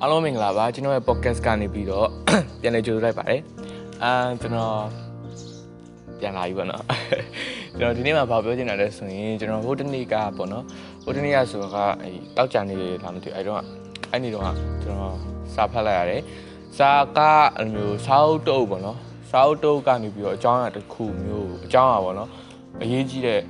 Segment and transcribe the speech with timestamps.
[0.00, 2.08] အားလုံးမင်္ဂလာပါကျွန်တော်ရဲ့ podcast ကနေပြီးတော့
[2.60, 3.40] ပြန်လည်ကြိုဆိုလိုက်ပါတယ်
[4.02, 4.76] အာကျွန်တော်
[6.18, 6.82] ပြန်လာပြီပေါ့နော်
[7.78, 10.64] ကျွန်တော်ဒီနေ့မှာဗာပြောချင်တာလဲဆိုရင်ကျွန်တော်ဟိုတနေ့ကပေါ့နော်
[11.04, 11.72] ဟိုတနေ့ကဆိုတော့
[12.02, 13.60] အဲတောက်ကြနေလေလာမသိဘူးအဲတော့
[14.10, 14.44] အဲ့ဒီတော့
[14.82, 15.16] ကျွန်တော်
[15.54, 16.22] စာဖတ်လိုက်ရတယ်
[16.78, 17.18] စာက
[17.56, 18.98] အဲ့လိုမျိုးစာအုပ်တုပ်ပေါ့နော်
[19.30, 22.28] စာအုပ်တုပ်ကနေပြီးတော့အကြောင်းအရာတစ်ခုမျိုးအကြောင်းအရာပေါ့နော်
[22.82, 23.40] အရေးကြီးတဲ့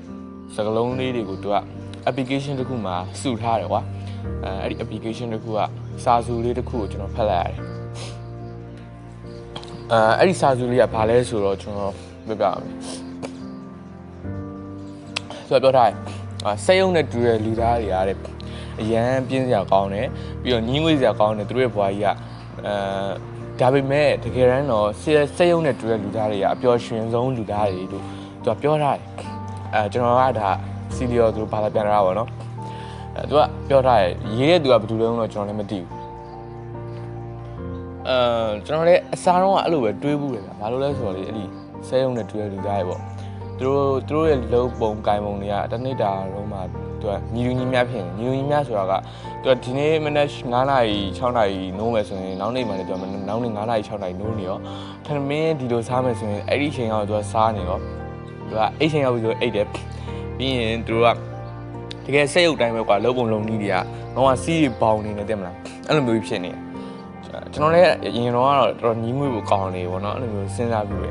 [0.54, 1.56] စကားလုံးလေးတွေကိုသူက
[2.08, 3.82] application တစ်ခုမှာစုထားတယ်ကွာ
[4.44, 5.58] အဲအဲ့ဒီ application တစ်ခုက
[6.04, 7.58] စာစုလေးတစ်ခုကိုကျွန်တော်ဖတ်လိုက်ရတယ်
[9.92, 11.94] အဲအဲ့ဒီစာစုလေးကဘာလဲဆိုတော့ကျွန်တော်
[12.26, 12.64] ပြပြအောင်
[15.48, 15.96] ဆိုတော့ပြောထားတယ်
[16.44, 18.16] အာစိတ်ယုံနဲ့တူတဲ့လူသားတွေအားတဲ့
[18.80, 20.08] အရန်ပြင်းစရာကောင်းတယ်
[20.42, 22.08] ပြီးတော့ညင်းငွေစရာကောင်းတယ်သူတို့ရဲ့ဘွားကြီးက
[22.66, 22.74] အဲ
[23.60, 28.04] ဒါပေမဲ့တကယ်တမ်းတော့စိတ်ယုံနဲ့တူတဲ့လူသားတွေကအပျော်ရွှင်ဆုံးလူသားတွေလို့
[28.44, 29.04] သူကပြောထားတယ်
[29.74, 30.50] အဲကျွန်တော်ကဒါ
[30.94, 32.28] စီလီယောသူဘာသာပြန်တာပါတော့
[33.16, 36.00] အဲသူကပြောထားတယ်ရေးတဲ့သူကဘယ်သူလဲတော့ကျွန်တော်လည်းမသိဘူး
[38.08, 41.44] အဲကျွန်တော်လည်းအစားတော့အဲ့လိုပဲတွေးဘူးလေဘာလို့လဲဆိုတော့လေအဲ့ဒီ
[41.86, 43.00] ဆဲရုံနဲ့တွေ့ရလူသားတွေပေါ့
[43.58, 46.58] သူတို့သူတို့ရဲ့လုံပုံကိုင်ပုံတွေကတနေ့တာတော့မှ
[47.00, 48.92] သူကညီလူညီများဖြစ်နေညီလူညီများဆိုတာက
[49.42, 52.96] သူကဒီနေ့မနေ့9နာရီ6နာရီနိုးမယ်ဆိုရင်နောက်နေ့မှလည်းသူက
[53.28, 54.58] နောက်နေ့9နာရီ6နာရီနိုးနေရော
[55.04, 57.78] ထမင်းဒီလိုစားမယ်ဆိုရင်အဲ့ဒီချိန်ကသူကစားနေရော
[58.48, 61.29] သူကအဲ့ချိန်ရောက်ပြီးဆိုအိတ်တယ်ပြီးရင်သူတို့က
[62.06, 63.76] တကယ်စိတ်ရုပ်တိုင်းပဲကွာလုံပုံလုံနည်းတွေက
[64.16, 65.56] တော့စီးပေါင်နေတယ်တဲ့မလား
[65.86, 66.60] အဲ့လိုမျိုးဖြစ်နေတယ်
[67.54, 71.08] ကျွန်တော်လည်းရင်တော့ကတော့တော်တော်ညီးငွေ့ဖို့ကောင်းနေပေါ့နော်အဲ့လိုမျိုးစဉ်းစားပြီးပဲ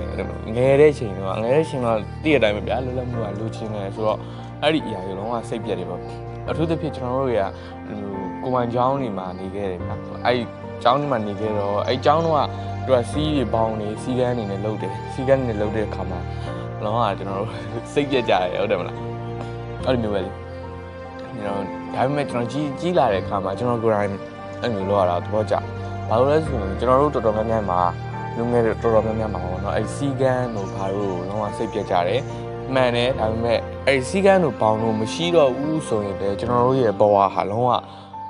[0.55, 4.19] ငယ်တဲ့ချိန်တော့ငယ်တဲ့ချိန်တော့တည့်ရတိုင်းပဲဗျာလွတ်လပ်မှုကလိုချင်တယ်ဆိုတော့
[4.61, 6.01] အဲ့ဒီအရာတွေလုံးဝစိတ်ပြက်တယ်ပေါ့
[6.49, 7.43] အထူးသဖြင့်ကျွန်တော်တို့တွေက
[8.43, 9.95] ဟိုကိုမိုင်ကျောင်းနေမှာနေခဲ့တယ်ဗျာ
[10.25, 10.43] အဲ့ဒီ
[10.83, 12.41] ကျောင်းနေမှာနေခဲ့တော့အဲ့ကျောင်းတော့က
[12.85, 16.19] သူကစီးတွေပေါင်းနေစီးကန်းနေနဲ့လှုပ်တယ်စီးကန်းနေနဲ့လှုပ်တဲ့အခါမှာ
[16.83, 17.49] လုံးဝကျွန်တော်တို့
[17.93, 18.97] စိတ်ပြက်ကြတယ်ဟုတ်တယ်မလား
[19.85, 20.31] အဲ့လိုမျိုးပဲလေ
[21.43, 24.09] ကျွန်တော်ဒါပေမဲ့ကျွန်တော်ကြီးကြီးလာတဲ့အခါမှာကျွန်တော်ကိုယ်တိုင်
[24.61, 25.63] အဲ့လိုလုပ်ရတာသဘောကျတယ်
[26.09, 27.81] ဘာလို့လဲဆိုရင်ကျွန်တော်တို့တော်တော်များများမှာ
[28.37, 32.21] လူငယ်တွေတော်တော်များများမှာပေါ့နော်အဲစီကန်းတို့ဘာလို့လုံးဝစိတ်ပြတ်ကြတယ်
[32.73, 37.71] မှန်တယ်ဒါပေမဲ့အဲစီကန်းတို့ဘောင်တို့မရှိတော့ဘူးဆိုရင်လည်းကျွန်တော်တို့ရဲ့ဘဝဟာလုံးဝ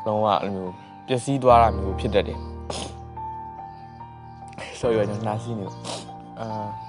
[0.06, 0.68] လုံးဝအဲ့လို
[1.08, 2.40] ပျက်စီးသွားတာမျိုးဖြစ်တတ်တယ်
[4.80, 5.66] ဆိုရကျွန်တော်နားစီနေ
[6.40, 6.48] အာ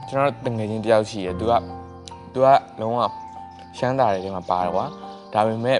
[0.08, 1.52] ကျွန်တော်တငယ်ချင်းတယောက်ရှိတယ်သူက
[2.32, 2.48] သူက
[2.80, 2.98] လုံးဝ
[3.76, 4.86] ရှမ်းတာတွေထဲမှာပါတယ်ကွာ
[5.34, 5.78] ဒါပေမဲ့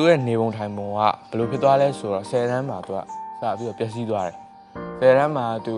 [0.00, 4.36] သူ့ရဲ့နေပုံထိုင်ပုံကဘယ်လိုဖြစ်သွားလဲဆိုတော့10တန်းမှာသူကစပြီးတော့ပျက်စီးသွားတယ်။
[4.98, 5.74] ဖယ်ရမ်းမှာသူ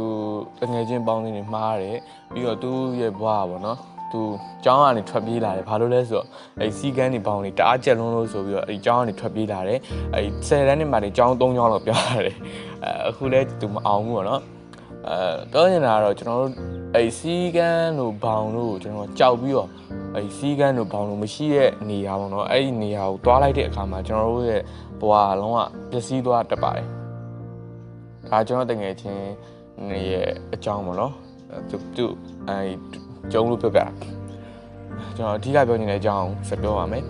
[0.60, 1.98] တငယ်ချင်းပေါင်းနေနေမှားတယ်
[2.32, 3.78] ပြီးတော့သူ့ရဲ့ဘွားပေါ့နော်။
[4.12, 4.20] သူ
[4.64, 6.26] ကျောင်းကနေထွက်ပြေးလာတယ်။ဘာလို့လဲဆိုတော့
[6.60, 9.78] အဲစီကန်းနေပေါင်းနေတအားကြက်လုံးလို့ဆိုပြီးတော့အဲကျောင်းကနေထွက်ပြေးလာတယ်။
[10.14, 12.36] အဲဆယ်တန်းနေမှာနေကျောင်း၃ကျောင်းလောက်ပြောရတယ်။
[12.84, 14.42] အဲအခုလဲသူမအောင်ဘူးပေါ့နော်။
[15.08, 15.16] အဲ
[15.52, 16.52] ပြောနေတာကတော့ကျွန်တော်တို့
[16.94, 19.68] အဲစီကန်းတို့ဘောင်တို့ကျွန်တော်ကြောက်ပြီးတော့
[20.16, 24.62] အဲစီကန်းတို့ဘောင်တို့မရှိတဲ့နေရာပေါ့နော်။အဲ့ဒီနေရာကိုသွားလိုက်တဲ့အခါမှာကျွန်တော်တို့ရဲ့
[25.00, 25.58] ဘွားလုံးဝ
[25.90, 26.86] ပျက်စီးသွားတတ်ပါတယ်။
[28.28, 29.24] ဒါကျွန်တော်တငယ်ချင်း
[30.10, 31.12] ရဲ့အကြောင်းပေါ့နော်
[31.70, 32.06] သူသူ
[32.48, 32.58] အဲ
[33.32, 33.86] ကျုံလို့ပြောပြတာ
[35.16, 37.04] ကျွန်တော်အဓိကပြောနေတဲ့အကြောင်းဆက်ပြောပါမယ်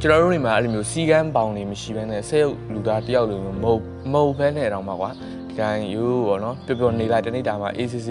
[0.00, 5.10] ကျွန်တော်တို့နေမှာအဲ့လိုမျိုးစီကန်းပေါင်နေမရှိဘဲနဲ့ဆဲရုပ်လူသားတယောက်လိုမျိုးမဟုတ်မဟုတ်ဘဲနဲ့တော့မှာကွာ
[5.48, 8.08] ဒီတိုင်းယူပေါ့နော်ပျော်ပျော်နေလိုက်တနေ့တာမှာ ACC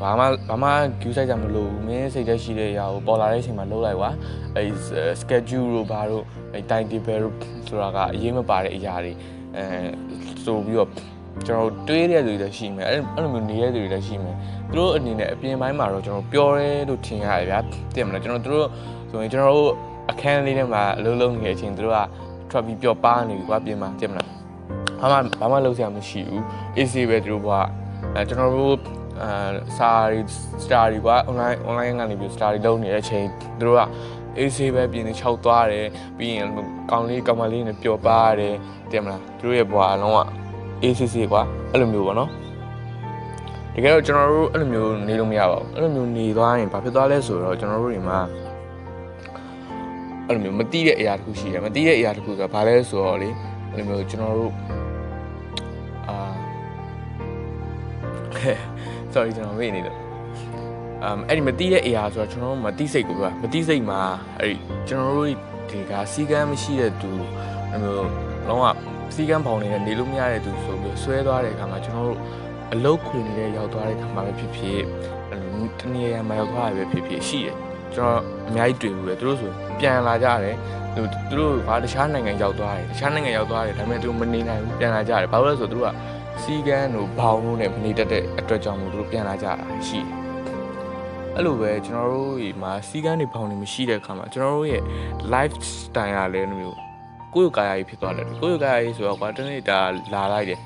[0.00, 0.68] ဘာမှဘာမှ
[1.00, 4.10] queue ဆိုင်ကြမလို့မင်းစိတ်သက်ရှိတဲ့အရာကိုပေါ်လာတဲ့အချိန်မှာလှုပ်လိုက်ကွာ
[4.56, 4.62] အဲ
[5.20, 7.34] schedule တို့ဘာတို့အဲ time table တို့
[7.68, 9.12] ဆိုတာကအရေးမပါတဲ့အရာတွေ
[9.56, 9.64] အဲ
[10.44, 10.90] ဆိုပြီးတော့
[11.46, 14.36] ကျွန်တော်တွေးတဲ့လူတွေလည်းရှိမယ်အဲ့အဲ့လိုမျိုးနေတဲ့လူတွေလည်းရှိမယ်
[14.68, 17.58] သူတို့အနေနဲ့အပြင်ပိုင်းမှာတော့ကျွန်တော်ပြောရဲလို့ထင်ရတယ်ဗျာ
[17.94, 18.66] သိမလားကျွန်တော်တို့
[19.10, 19.72] ဆိုရင်ကျွန်တော်တို့
[20.10, 22.00] အခန်းလေးထဲမှာအလုံးလုံးနေတဲ့အချိန်သူတို့က
[22.50, 24.28] ထွက်ပြီးပျော်ပါနေပြီကွာပြင်မှာသိမလား
[25.00, 26.42] ဘာမှဘာမှလုပ်စရာမရှိဘူး
[26.76, 27.50] AC ပဲသူတို့က
[28.14, 28.76] အဲကျွန်တော်တို့
[29.22, 29.30] အဲ
[29.76, 30.20] စာရီ
[30.62, 33.26] စတာရီကွာ online online ကနေပြီးစတာရီလုပ်နေတဲ့အချိန်
[33.58, 33.82] သူတို့က
[34.38, 35.86] AC ပဲပြင်နေ၆သွားတယ်
[36.18, 36.48] ပြီးရင်
[36.90, 38.54] ကောင်းလေးကောင်မလေးနဲ့ပျော်ပါရတယ်
[38.90, 40.20] သိမလားသူတို့ရဲ့ဘွားအလုံးက
[40.82, 42.30] ACC ကွာအဲ့လိုမျိုးပေါ့နော်
[43.74, 48.18] တကယ်တော့ကျွန်တော်တို့အဲ့လိုမျိုးနေလို့မရပါဘူးအဲ့လိုမျိုးနေသွားရင်ဘာဖြစ်သွားလဲဆိုတော့ကျွန်တော်တို့တွေမှာ
[50.26, 53.28] အဲ့လိုမျိုးမတိတဲ့အရာတစ်ခုရှိတယ်မတိတဲ့အရာတစ်ခုဆိုတာဘာလဲဆိုတော့လေ
[53.72, 54.52] အဲ့လိုမျိုးကျွန်တော်တို့
[56.08, 56.16] အာ
[59.16, 59.96] sorry ကျွန်တော်မေ့နေလို့
[61.02, 64.00] အမ်အဲ့ဒီမတိတဲ့အရာဆိုတော့ကျွန်တော်တို့မတိစိတ်ကိုပြောမတိစိတ်မှာ
[64.38, 64.56] အဲ့ဒီ
[64.88, 65.28] ကျွန်တော်တို့
[65.70, 67.10] ဒီကစီကမ်းမရှိတဲ့သူ
[67.72, 67.92] အဲ့လို
[68.48, 68.66] လုံးဝ
[69.14, 72.18] စီကမ်းပေါင်နေတဲ့နေလို့မရတဲ့သူဆိုပြီးဆွဲသွားတဲ့အခါမှာကျွန်တော်တို့
[72.72, 74.80] အလုတ်ခွေနေတဲ့ရောက်သွားတဲ့အခါမှာပဲဖြစ်ဖြစ်
[75.78, 77.56] တနည်းရမှာရောက်သွားရပဲဖြစ်ဖြစ်ရှိတယ်
[77.94, 80.56] ကျွန်တော်အများကြီးတွေ့ဘူးပဲသူတို့ဆိုပြန်လာကြတယ်
[80.94, 85.90] သူသူတို့ကတခြားနိုင်ငံရောက်သွားတယ်တခြားနိုင်ငံရောက်သွားတယ်ဒါပေမဲ့သူမနေနိုင်ဘူးပြန်လာကြတယ်ဘာလို့လဲဆိုတော့သူတို့က
[86.42, 89.54] စီကန်းတို့ဘောင်တို့နဲ့မနေတတ်တဲ့အတွက်ကြောင့်မို့သူတို့ပြန်လာကြတာ
[89.86, 90.26] ရှိတယ်
[91.34, 94.82] အဲ့လိုပဲကျွန်တော်တို့ဒီမှာစီကန်းတွေဘောင်တွေမရှိတဲ့အခါမှာကျွန်တော်တို့ရဲ့
[95.32, 96.78] life style ကလည်းမျိုး
[97.34, 99.78] ကိုယ့်ရဲ့ကာယကြီးဖြစ်သွားတယ်ကိုယ့်ရဲ့ကာယကြီးဆိုတော့ကွာတနေ့ဒါ
[100.14, 100.60] လာလိုက်တယ်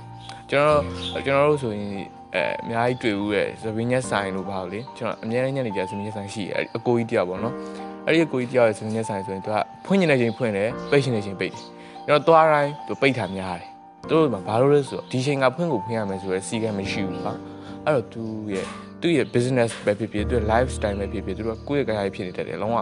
[0.51, 0.83] ကျွန်တော်
[1.27, 1.89] ကျွန်တော်တို့ဆိုရင်
[2.35, 7.55] အဲအများကြီးတွေ့ဘူးရဲ့သပင်းညက်ဆိုင်လို့ပါလို့လေကျွန်တော်အများကြီးညက်နေကြသပင်းညက်ဆိုင်ရှိတယ်အကိုကြီးတယောက်ပေါ့နော်
[8.07, 9.57] အဲ့ဒီအကိုကြီးတယောက်ရဲ့သပင်းညက်ဆိုင်ဆိုရင်သူက
[9.87, 11.63] ဖွင့်နေတဲ့အချိန်ဖွင့်တယ်ပိတ်နေတဲ့အချိန်ပိတ်တယ်
[12.07, 13.70] ကျွန်တော်သွားတိုင်းသူပိတ်တာများတယ်
[14.09, 17.35] သူတို့ကဘာလို့လဲဆိုတော့ဒီချိန်ကဖွင့်ကိုဖွင့်ရမယ်ဆိုတော့စီကံမရှိဘူးပါ
[17.85, 18.23] အဲ့တော့သူ
[18.55, 18.67] ရဲ့
[19.01, 22.79] သူ့ရဲ့ business ပဲဖြစ်ဖြစ်သူ့ရဲ့ lifestyle ပဲဖြစ်ဖြစ်သူတို့ကကိုယ့်ရဲ့ကာယကြီးဖြစ်နေတယ်လုံးဝ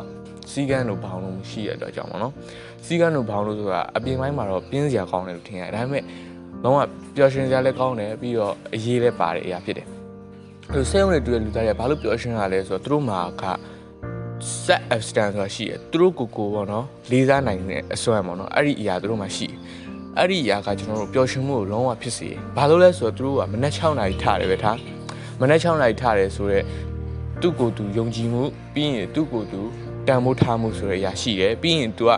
[0.52, 2.32] စီကံလို့ဘောင်းလို့မရှိရတဲ့အတွက်ကြောင့်ပေါ့နော်
[2.86, 6.04] စီကံလို့ဘောင်းလို့ဆိုတာအပြင်ပိုင်းမှာတော့ပြင်းစရာကောင်းတယ်လို့ထင်ရတယ်ဒါပေမဲ့
[6.64, 6.78] လုံးဝ
[7.16, 9.86] ပျော်ရွှင်စရာလည်းကောင်းတယ်ပြီးတော့အရေးလည်းပါတဲ့အရာဖြစ်တယ်
[10.72, 13.44] အဲဆေးရုံတွေတွေ့တဲ့လူသားတွေကဘာလို့ပျော်ရွှင်ရလဲဆိုတော့သူတို့မှာက
[14.64, 19.58] set abstain ဆိုတာရှိတယ်သူတို့ကိုကိုပေါ့နော်လေးစားနိုင်တဲ့အစွမ်းပေါ့နော်အဲ့ဒီအရာသူတို့မှာရှိတယ်
[20.18, 24.78] အဲ့ဒီအရာကကျွန်တော်တို့ပျော်ရွှင်မှုကိုလုံးဝဖြစ်စေတယ်ဘာလို့လဲဆိုတော့သူတို့ကမနက်6နာရီထားတယ်ပဲထား
[25.40, 26.64] မနက်6နာရီထားတယ်ဆိုတော့
[27.40, 28.42] သူ့ကိုယ်သူယုံကြည်မှု
[28.74, 29.60] ပြီးရင်သူ့ကိုယ်သူ
[30.06, 32.10] တန်ဖိုးထားမှုဆိုတဲ့အရာရှိတယ်ပြီးရင် तू က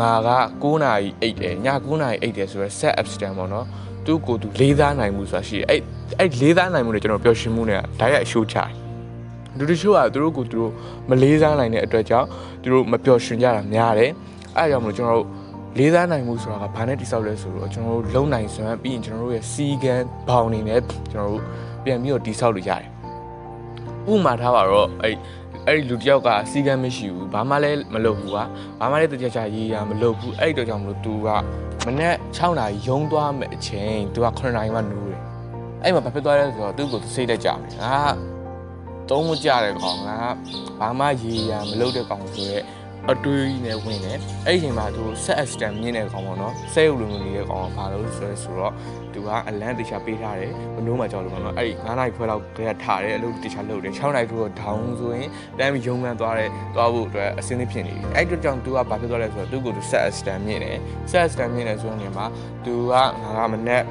[0.00, 0.30] ငါက
[0.62, 3.66] 9နာရီအိတ်တယ်ည9နာရီအိတ်တယ်ဆိုတော့ set abstain ပေါ့နော်
[4.06, 5.80] သူ့ကိုယ်သူလေးစားနိုင်မှုဆိုတာရှိတယ်အဲ့
[6.18, 8.70] အဲ့လေးစားနိုင်မှုနဲ့ကျွန်တော်ပျော်ရွှင်မှုနဲ့ဓာတ်ရိုက်အရှိုးချတယ်
[9.58, 10.72] လူတချို့ကသူတို့ကိုသူတို့
[11.08, 12.28] မလေးစားနိုင်တဲ့အတွက်ကြောင့်
[12.62, 14.10] သူတို့မပျော်ရွှင်ကြတာများတယ်
[14.56, 15.28] အဲဒါကြောင့်မလို့ကျွန်တော်တို့
[15.78, 19.94] လေးစားနိုင်မှုဆိုတာကဘာနဲ့တိဆောက်လဲဆိုတော့ကျွန်တော်တို့လုံနိုင်စွမ်းပြီးရင်ကျွန်တော်တို့ရဲ့စီကံ
[20.28, 20.80] ဘောင်နေနဲ့
[21.12, 21.42] ကျွန်တော်တို့
[21.84, 22.88] ပြန်ပြီးတော့တိဆောက်လို့ရတယ်
[24.10, 25.16] ဥပမာထားပါတော့အဲ့
[25.66, 28.44] အဲ့ဒီလူတစ်ယောက်ကစီကံမရှိဘူးဘာမှလည်းမလုပ်ဘူးကွာ
[28.80, 31.28] ဘာမှလည်းတကြကြရေးရမလုပ်ဘူးအဲ့ဒီတော့ကြောင့်မလို့ तू က
[31.86, 35.20] မနေ့6နာရီရုံးသွားမယ်အချိန် तू က9နာရီမှနိုးတယ်
[35.82, 38.14] အဲ့မှာဘာဖြစ်သွားလဲဆိုတော့သူ့ကိုစိတ်တက်ကြတယ်ငါက
[39.08, 40.08] သုံးမကြတဲ့ကောင်က
[40.80, 42.64] ဘာမှရေရမလုပ်တဲ့ကောင်ဆိုရက်
[43.10, 48.72] အတွေးနဲ့ဝင်တယ်အဲ့ဒီအချိန်မှာသူ set extend မြင့်တဲ့ကောင်ပေါ့နော်ဆဲရုပ်လိုမျိုးနေတဲ့ကောင်ကဘာလို့ဆိုရဲဆိုတော့
[49.12, 55.28] သူကအလန်းတခြားပေးထားတယ်မနိုးမှကြောက်လို့ပေါ့နော်အဲ့ဒီ9နိုင်ခွဲလောက်တည်းကထားတယ်အလုပ်တခြားလုပ်တယ်6နိုင်သူတော့ down ဆိုရင်
[55.58, 60.78] တမ်းပြီးရုံမှန်းသွားတယ်သွားဖို့အတွက်အစင်းသဖြစ်နေပြီအဲ့ဒီကြောင့်သူကဘာဖြစ်သွားလဲဆိုတော့သူ့ကိုသူ set extend မြင့်တယ်
[61.10, 62.26] set extend မြင့်တယ်ဆိုတဲ့နေရာမှာ
[62.64, 63.02] သူကငါ
[63.38, 63.82] ကမနဲ့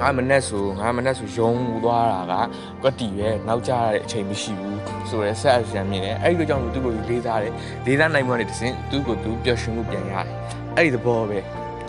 [0.00, 1.52] ငါမနဲ့ဆိုငါမနဲ့ဆိုရုံ
[1.84, 2.44] သွားတာက
[2.82, 4.78] ကွက်တီပဲနောက်ကျရတဲ့အချိန်မရှိဘူး
[5.10, 7.52] ဆိုရဲဆက်အရန်မြင်တယ်အဲ့ဒီလိုကြောင့်သူ့ကိုလေးစားတယ်
[7.86, 10.34] လေးစားနိုင်မှလည်းတစ်စင်သူ့ကိုသူပျော်ရွှင်မှုပြန်ရတယ်
[10.76, 11.38] အဲ့ဒီသဘောပဲ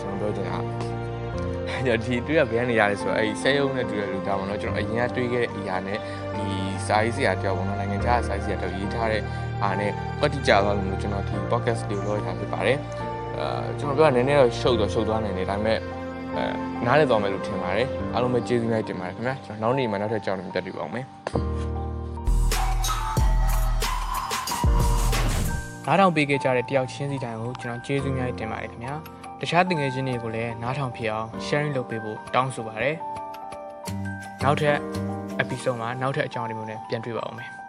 [0.00, 0.58] ကျွန်တော်ပြောချင်တာ
[1.86, 5.98] အဲ့ဒီတွေ့ရဘယ်ကနေရလဲဆိုတော့အဲ့ဒီဆဲယုံနဲ့တွေ့ရလူတောင်းမလို့ကျွန်တော်အရင်ကတွေ့ခဲ့တဲ့အရာနဲ့
[6.36, 6.46] ဒီ
[6.86, 9.22] စာရေးဆရာတယောက်ပေါ့နော်နိုင်ငံခြားစာရေးဆရာတယောက်ရေးထားတဲ့
[9.62, 9.90] အားနဲ့
[10.20, 12.78] ကွက်တီကြသွားလို့ကျွန်တော်ဒီ podcast လေးကိုလုပ်ထားဖြစ်ပါတယ်
[13.38, 15.78] အာကျွန်တော်ပြောတာနည်းနည်းတော့ရှုပ်တော့ရှုပ်သွားနိုင်တယ်ဒါပေမဲ့
[16.36, 16.44] အဲ
[16.86, 21.06] နားလည်သွားမယ်လို့ထင်ပါတယ်အားလုံးပဲကျေးဇူးများတင်ပါတယ်ခင်ဗျာကျွန်တော်နောက်နေ့မှနောက်ထပ်ကြောင်းနေတက်တွေ့ပါအောင်မယ်
[25.86, 28.94] နားထောင်ပေးခဲ့ကြတဲ့တယောက်ချင်းစီတိုင်းကိုကျွန်တော်ကျေးဇူးများတင်ပါတယ်ခင်ဗျာ
[29.40, 32.96] တခြားတင်ငယ်ချင်းတွေကိုလည်းနားထောင်ဖြစ်အောင် sharing လုပ်ပေးဖို့တောင်းဆိုပါတယ်
[34.44, 34.76] နောက်ထပ်
[35.42, 37.61] episode မှာနောက်ထပ်အကြောင်းအရာမျိုးနဲ့ပြန်တွေ့ပါအောင်မယ်